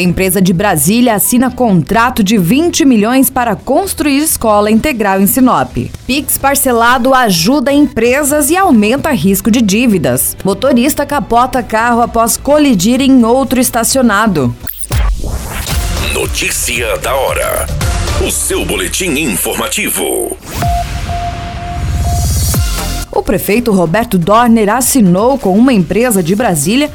[0.00, 5.76] Empresa de Brasília assina contrato de 20 milhões para construir escola integral em Sinop.
[6.06, 10.36] Pix parcelado ajuda empresas e aumenta risco de dívidas.
[10.44, 14.54] Motorista capota carro após colidir em outro estacionado.
[16.14, 17.66] Notícia da hora.
[18.24, 20.36] O seu boletim informativo.
[23.10, 26.88] O prefeito Roberto Dorner assinou com uma empresa de Brasília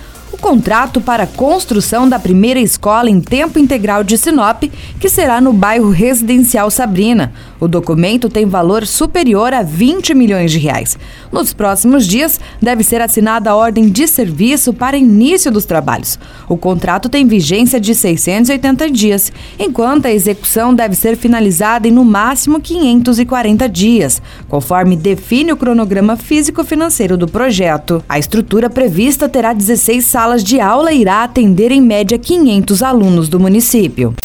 [0.43, 4.63] contrato para a construção da primeira escola em tempo integral de Sinop,
[4.99, 7.31] que será no bairro residencial Sabrina.
[7.61, 10.97] O documento tem valor superior a 20 milhões de reais.
[11.31, 16.19] Nos próximos dias, deve ser assinada a ordem de serviço para início dos trabalhos.
[16.49, 22.03] O contrato tem vigência de 680 dias, enquanto a execução deve ser finalizada em no
[22.03, 28.03] máximo 540 dias, conforme define o cronograma físico-financeiro do projeto.
[28.09, 33.29] A estrutura prevista terá 16 salas salas de aula irá atender em média 500 alunos
[33.29, 34.15] do município.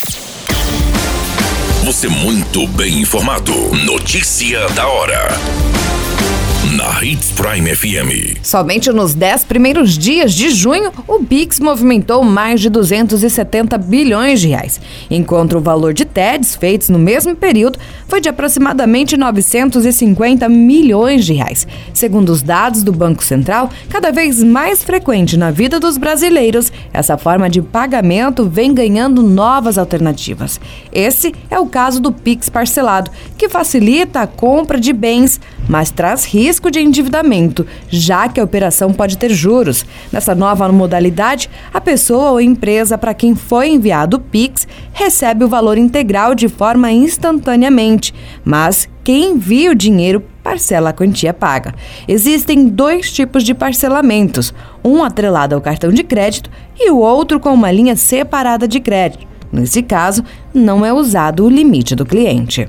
[1.84, 3.52] Você muito bem informado.
[3.84, 5.28] Notícia da hora
[6.66, 8.38] na Hits Prime FM.
[8.42, 14.48] Somente nos 10 primeiros dias de junho, o Pix movimentou mais de 270 bilhões de
[14.48, 21.24] reais, enquanto o valor de TEDs feitos no mesmo período foi de aproximadamente 950 milhões
[21.24, 21.66] de reais.
[21.94, 27.16] Segundo os dados do Banco Central, cada vez mais frequente na vida dos brasileiros, essa
[27.16, 30.60] forma de pagamento vem ganhando novas alternativas.
[30.92, 36.24] Esse é o caso do Pix parcelado, que facilita a compra de bens, mas traz
[36.24, 39.84] risco de endividamento, já que a operação pode ter juros.
[40.10, 45.48] Nessa nova modalidade, a pessoa ou empresa para quem foi enviado o Pix recebe o
[45.48, 51.74] valor integral de forma instantaneamente, mas quem envia o dinheiro parcela a quantia paga.
[52.06, 57.52] Existem dois tipos de parcelamentos, um atrelado ao cartão de crédito e o outro com
[57.52, 59.26] uma linha separada de crédito.
[59.52, 60.22] Nesse caso,
[60.52, 62.68] não é usado o limite do cliente.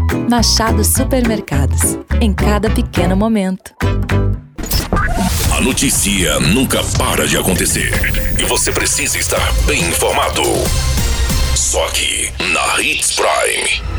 [0.31, 1.97] Machado Supermercados.
[2.21, 3.73] Em cada pequeno momento.
[5.53, 7.91] A notícia nunca para de acontecer.
[8.39, 10.41] E você precisa estar bem informado.
[11.53, 13.91] Só aqui, na Hits Prime.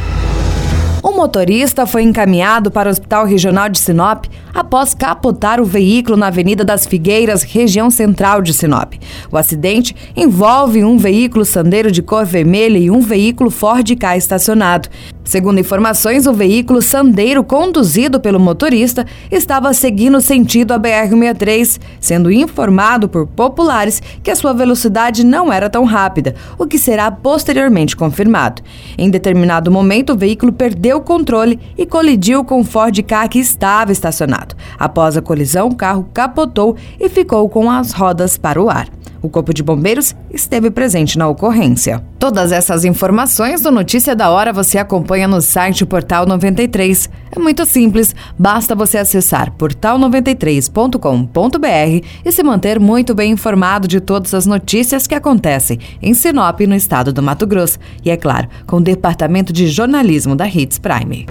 [1.02, 6.28] O motorista foi encaminhado para o Hospital Regional de Sinop após capotar o veículo na
[6.28, 8.94] Avenida das Figueiras, região central de Sinop.
[9.30, 14.88] O acidente envolve um veículo sandeiro de cor vermelha e um veículo Ford Ka estacionado.
[15.24, 23.08] Segundo informações, o veículo sandeiro conduzido pelo motorista estava seguindo sentido a BR-63, sendo informado
[23.08, 28.62] por populares que a sua velocidade não era tão rápida, o que será posteriormente confirmado.
[28.98, 33.38] Em determinado momento, o veículo perdeu o controle e colidiu com o Ford Ka que
[33.38, 34.56] estava estacionado.
[34.78, 38.88] Após a colisão, o carro capotou e ficou com as rodas para o ar.
[39.22, 42.02] O Corpo de Bombeiros esteve presente na ocorrência.
[42.18, 47.08] Todas essas informações do Notícia da Hora você acompanha no site Portal 93.
[47.30, 54.34] É muito simples, basta você acessar portal93.com.br e se manter muito bem informado de todas
[54.34, 57.78] as notícias que acontecem em Sinop, no estado do Mato Grosso.
[58.04, 61.26] E é claro, com o departamento de jornalismo da Hits Prime.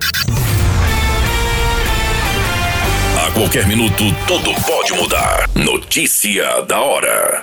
[3.17, 5.49] A qualquer minuto, tudo pode mudar.
[5.55, 7.39] Notícia da hora.